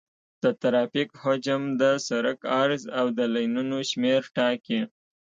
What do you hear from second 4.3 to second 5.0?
ټاکي